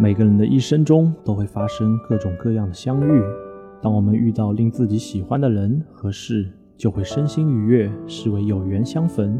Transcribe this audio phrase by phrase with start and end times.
[0.00, 3.20] 每个人的一生中都会发生各种各样的相遇。
[3.82, 9.36] 当我们遇到令自己喜欢的人和事，就会身心愉悦，视为有缘相逢；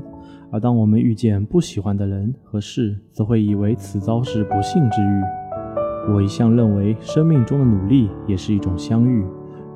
[0.51, 6.13] 而当我们遇见不喜欢的人和事，则会以为此遭是不幸之遇。
[6.13, 9.25] 我一向认为，生命中的努力也是一种相遇。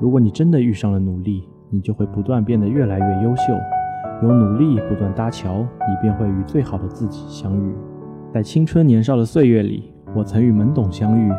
[0.01, 3.43] 如果你真的遇上了努力，你就会不断变得越来越优秀。
[4.21, 7.73] 有努力不断搭桥，你便会与最好的自己相遇。
[8.33, 11.32] 在青春年少的岁月里，我曾与懵懂相遇；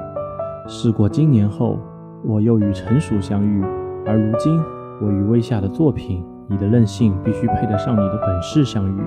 [0.67, 1.77] 事过经年后，
[2.23, 3.63] 我又与成熟相遇。
[4.05, 4.59] 而如今，
[4.99, 9.01] 我与微夏的作品《你的任性必须配得上你的本事》相遇，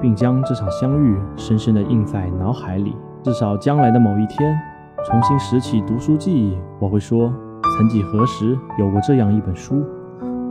[0.00, 2.96] 并将这场相遇深深地印在脑海里。
[3.22, 4.58] 至少将来的某一天。
[5.04, 7.32] 重新拾起读书记忆，我会说：
[7.76, 9.82] 曾几何时，有过这样一本书。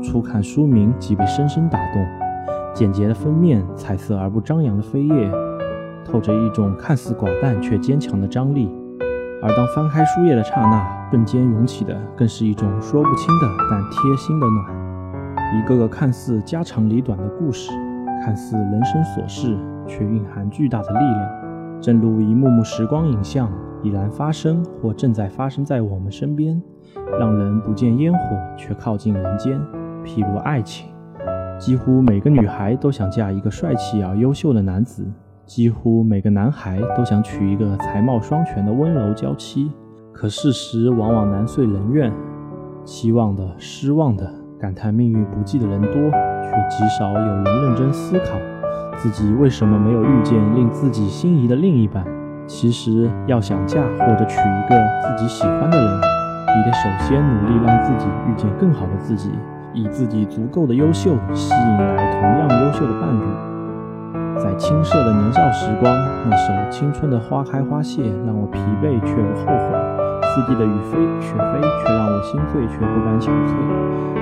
[0.02, 2.06] 初看书名即被深深打动。
[2.74, 5.32] 简洁的封面，彩色而不张扬的扉页，
[6.10, 8.70] 透着一种看似寡淡却坚强的张力。
[9.42, 15.58] 而当翻开书页的刹那，瞬间涌起的更是一种说不清的但贴心的暖。
[15.58, 17.72] 一个个看似家长里短的故事，
[18.24, 19.58] 看似人生琐事，
[19.88, 21.82] 却蕴含巨大的力量。
[21.82, 23.50] 正如一幕幕时光影像。
[23.82, 26.62] 已然发生或正在发生在我们身边，
[27.18, 28.20] 让人不见烟火
[28.58, 29.58] 却靠近人间。
[30.04, 30.90] 譬如爱情，
[31.58, 35.10] 几乎每个女孩都想嫁一个帅气而优秀的男子，
[35.50, 39.72] 几乎每个男孩都想娶一个才貌双全的温柔娇妻。
[40.14, 42.14] 可事实往往难遂人愿，
[42.86, 48.38] 期望的、失望的、感叹命运不济的人多，却极少有人认真思考
[48.96, 52.06] 自己为什么没有遇见令自己心仪的另一半。
[52.46, 59.32] 其实要想嫁或者娶一个自己喜欢的人，你得首先努力让自己遇见更好的自己，
[59.74, 63.49] 以自己足够的优秀吸引来同样优秀的伴侣。
[64.40, 65.94] 在青涩的年少时光，
[66.30, 69.76] 那首青春的花开花谢让我疲惫却不后悔，
[70.24, 73.54] 四季的雨飞雪飞却让我心醉却不敢憔悴。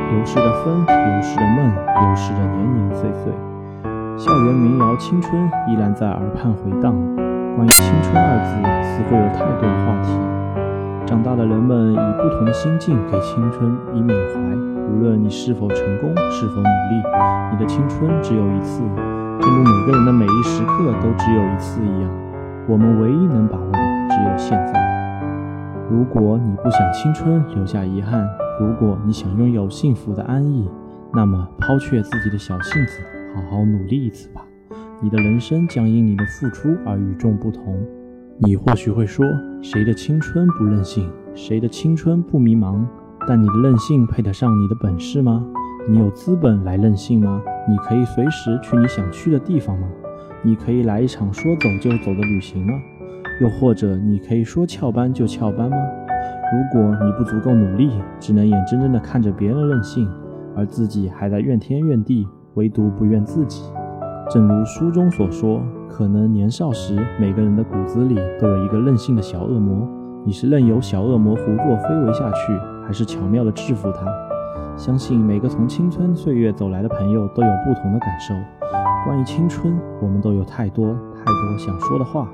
[0.10, 3.32] 流逝的风，流逝的梦，流逝的年年岁岁，
[4.18, 6.96] 校园民谣青春依然在耳畔回荡。
[7.56, 8.58] 关于青春二字，
[8.90, 10.18] 似乎有太多的话题。
[11.06, 14.40] 长大的人们以不同的心境给青春以缅怀。
[14.90, 17.04] 无论你是否成功，是否努力，
[17.52, 18.82] 你的青春只有一次，
[19.40, 22.10] 正如每个人的每一时刻都只有一次一样。
[22.68, 25.88] 我们唯一能把握的只有现在。
[25.90, 28.28] 如果你不想青春留下遗憾，
[28.60, 30.70] 如果你想拥有幸福的安逸，
[31.14, 33.00] 那么抛却自己的小性子，
[33.34, 34.42] 好好努力一次吧。
[35.02, 37.80] 你的人生将因你的付出而与众不同。
[38.40, 39.26] 你或许会说，
[39.62, 42.84] 谁的青春不任性，谁的青春不迷茫？
[43.28, 45.46] 但你的任性配得上你的本事吗？
[45.90, 47.42] 你有资本来任性吗？
[47.66, 49.88] 你可以随时去你想去的地方吗？
[50.44, 52.74] 你可以来一场说走就走的旅行吗？
[53.40, 55.78] 又或者你可以说翘班就翘班吗？
[56.52, 57.90] 如果你不足够努力，
[58.20, 60.06] 只能眼睁睁地看着别人任性，
[60.58, 63.72] 而自己还在怨天怨地，唯独不怨自己。
[64.30, 69.88] 正如书中所说，可能年少时每个人的骨子里都有一个任性的小恶魔。
[70.26, 72.52] 你是任由小恶魔胡作非为下去，
[72.86, 74.27] 还是巧妙地制服他？
[74.78, 78.36] 相信每个从青春岁月走来的朋友都有不同的感受。
[79.04, 82.30] 关于青春，我们都有太多太多想说的话。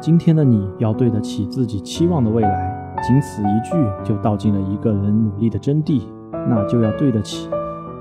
[0.00, 6.02] 今天的你要对得起自己期望的未来，仅此一句就道尽了一个人努力的真谛，
[6.32, 7.48] 那就要对得起。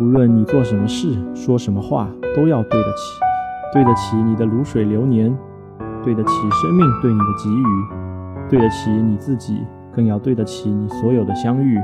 [0.01, 3.21] 无论你做什么事，说什么话，都要对得起。
[3.71, 5.37] 对得起你的如水流年，
[6.03, 9.63] 对得起生命对你的给予，对得起你自己，
[9.93, 11.79] 更要对得起你所有的相遇。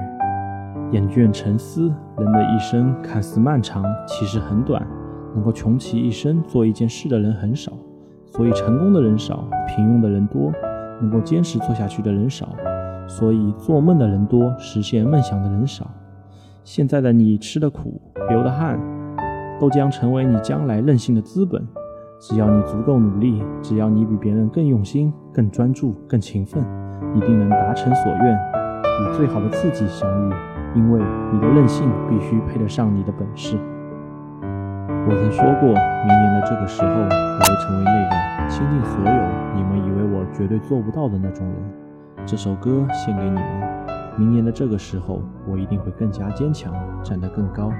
[0.91, 4.85] 厌倦沉思，人的一生看似漫长，其实很短。
[5.33, 7.71] 能够穷其一生做一件事的人很少，
[8.25, 10.51] 所以成功的人少，平庸的人多；
[10.99, 12.49] 能够坚持做下去的人少，
[13.07, 15.89] 所以做梦的人多，实现梦想的人少。
[16.65, 18.77] 现在的你吃的苦，流的汗，
[19.57, 21.65] 都将成为你将来任性的资本。
[22.19, 26.61] 只要你足够努力，只要你比别人更用心、更专注、更勤奋，
[27.15, 30.50] 一定能达成所愿，与最好的自己相遇。
[30.73, 31.01] 因为
[31.33, 33.57] 你的任性必须配得上你的本事。
[35.07, 42.25] 我曾说过，明年的这个时候，我会成为那个倾尽所有你们以为我绝对做不到的那种人。
[42.25, 43.71] 这首歌献给你们。
[44.17, 47.71] 明年的这个时候，我一定会更加坚强，站得更高。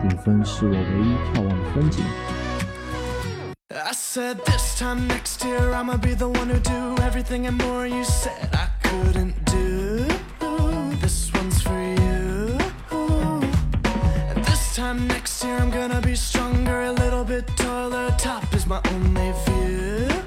[0.00, 2.04] 顶峰是我唯一眺望的风景。
[3.70, 8.04] I said this time next year I'ma be the one who do everything and more you
[8.04, 9.67] said I couldn't do.
[14.78, 18.14] Time next year I'm gonna be stronger, a little bit taller.
[18.16, 20.17] Top is my only view.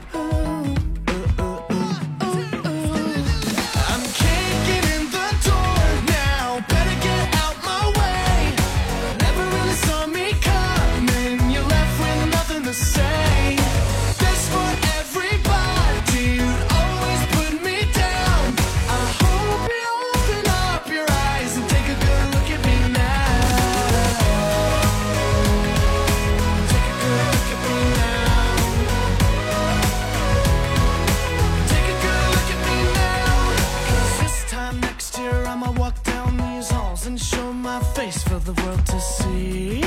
[38.28, 39.84] For the world to see.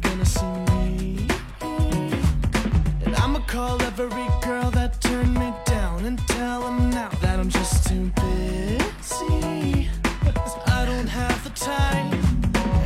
[0.00, 1.26] Gonna see me.
[3.04, 7.50] And I'ma call every girl that turned me down and tell them now that I'm
[7.50, 9.90] just too busy.
[10.66, 12.12] I don't have the time.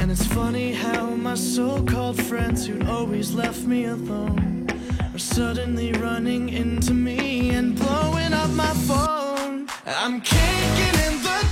[0.00, 4.66] And it's funny how my so called friends who'd always left me alone
[5.14, 9.68] are suddenly running into me and blowing up my phone.
[9.86, 11.51] I'm kicking in the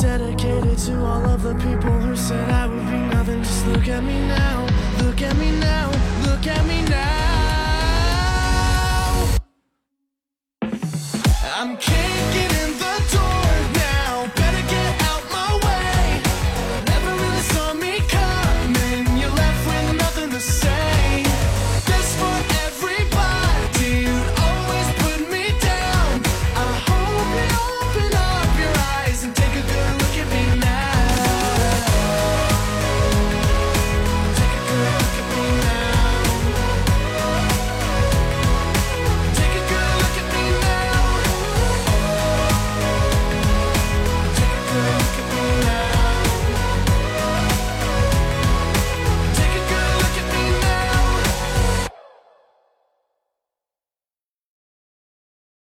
[0.00, 3.42] dedicated to all of the people who said I would be nothing.
[3.42, 4.66] Just look at me now,
[5.02, 5.90] look at me now,
[6.24, 7.17] look at me now.